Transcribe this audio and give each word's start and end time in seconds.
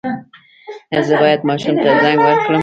ایا 0.91 1.01
زه 1.07 1.15
باید 1.21 1.41
ماشوم 1.49 1.75
ته 1.83 1.89
زنک 2.01 2.19
ورکړم؟ 2.23 2.59